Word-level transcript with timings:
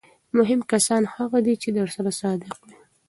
مهم 0.37 0.59
کسان 0.71 1.03
هغه 1.15 1.39
دي 1.45 1.55
چې 1.61 1.69
درسره 1.77 2.11
صادق 2.21 2.53
وي. 2.65 2.73